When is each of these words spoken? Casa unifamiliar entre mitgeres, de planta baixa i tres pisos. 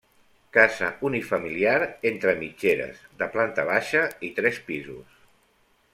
Casa 0.55 0.87
unifamiliar 1.09 1.75
entre 2.11 2.35
mitgeres, 2.41 3.05
de 3.21 3.29
planta 3.37 3.69
baixa 3.71 4.03
i 4.29 4.33
tres 4.41 4.63
pisos. 4.71 5.25